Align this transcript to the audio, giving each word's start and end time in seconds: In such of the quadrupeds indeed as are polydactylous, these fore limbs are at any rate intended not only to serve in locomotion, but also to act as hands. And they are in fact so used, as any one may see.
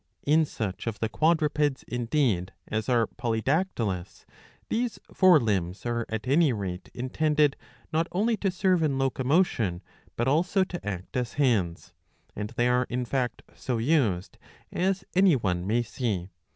In 0.23 0.45
such 0.45 0.87
of 0.87 0.97
the 0.99 1.09
quadrupeds 1.09 1.83
indeed 1.83 2.53
as 2.67 2.89
are 2.89 3.05
polydactylous, 3.05 4.25
these 4.67 4.97
fore 5.13 5.39
limbs 5.39 5.85
are 5.85 6.07
at 6.09 6.27
any 6.27 6.51
rate 6.51 6.89
intended 6.95 7.55
not 7.93 8.07
only 8.11 8.35
to 8.37 8.49
serve 8.49 8.81
in 8.81 8.97
locomotion, 8.97 9.83
but 10.15 10.27
also 10.27 10.63
to 10.63 10.83
act 10.83 11.15
as 11.15 11.33
hands. 11.33 11.93
And 12.35 12.49
they 12.49 12.67
are 12.67 12.87
in 12.89 13.05
fact 13.05 13.43
so 13.53 13.77
used, 13.77 14.39
as 14.71 15.05
any 15.13 15.35
one 15.35 15.67
may 15.67 15.83
see. 15.83 16.29